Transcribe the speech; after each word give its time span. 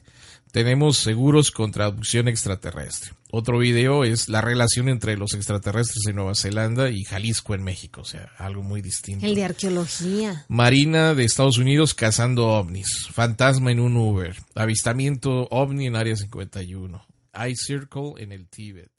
Tenemos 0.53 0.99
seguros 0.99 1.51
contra 1.51 1.85
abducción 1.87 2.29
extraterrestre. 2.29 3.13
Otro 3.31 3.59
video 3.59 4.05
es 4.05 4.29
la 4.29 4.41
relación 4.41 4.89
entre 4.89 5.17
los 5.17 5.35
extraterrestres 5.35 6.07
en 6.09 6.17
Nueva 6.17 6.35
Zelanda 6.35 6.91
y 6.91 7.05
Jalisco 7.05 7.55
en 7.55 7.63
México, 7.63 8.01
o 8.01 8.05
sea, 8.05 8.31
algo 8.39 8.63
muy 8.63 8.81
distinto. 8.81 9.27
el 9.27 9.35
de 9.35 9.45
arqueología. 9.45 10.47
Marina 10.49 11.15
de 11.15 11.25
Estados 11.25 11.59
Unidos 11.59 11.93
cazando 11.93 12.49
ovnis. 12.49 13.09
Fantasma 13.13 13.73
en 13.73 13.81
un 13.81 13.97
Uber. 13.97 14.37
Avistamiento 14.55 15.49
ovni 15.51 15.87
en 15.87 15.97
Área 15.97 16.17
51. 16.17 17.07
Eye 17.35 17.55
Circle 17.57 18.13
en 18.19 18.33
el 18.33 18.49
Tíbet. 18.49 18.91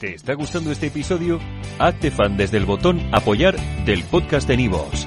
¿Te 0.00 0.14
está 0.14 0.34
gustando 0.34 0.72
este 0.72 0.88
episodio? 0.88 1.40
Hazte 1.78 2.10
fan 2.10 2.36
desde 2.36 2.56
el 2.56 2.64
botón 2.66 3.00
Apoyar 3.14 3.56
del 3.84 4.02
podcast 4.04 4.46
de 4.48 4.56
Nivos. 4.56 5.06